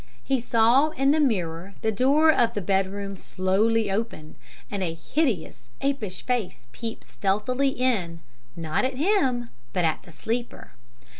[0.23, 4.33] He saw in the mirror the door of the bedroom slowly open,
[4.71, 8.21] and a hideous, apish face peep stealthily in,
[8.55, 10.71] not at him, but at the sleeper.